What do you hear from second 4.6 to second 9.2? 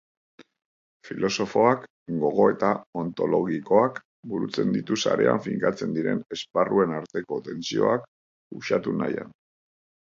ditu sarean finkatzen diren esparruen arteko tentsioak uxatu